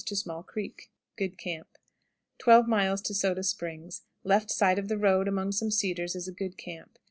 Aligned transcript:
Small 0.03 0.41
Creek. 0.41 0.89
Good 1.15 1.37
camp. 1.37 1.67
12. 2.39 2.65
Soda 3.05 3.43
Springs. 3.43 4.01
Left 4.23 4.49
side 4.49 4.79
of 4.79 4.87
the 4.87 4.97
road, 4.97 5.27
among 5.27 5.51
some 5.51 5.69
cedars, 5.69 6.15
is 6.15 6.27
a 6.27 6.31
good 6.31 6.57
camp. 6.57 6.97